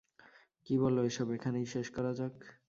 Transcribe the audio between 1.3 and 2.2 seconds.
এখানেই শেষ করা